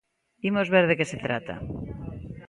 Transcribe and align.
Imos 0.49 0.71
ver 0.73 0.85
de 0.89 0.97
que 0.99 1.09
se 1.11 1.21
trata. 1.25 1.55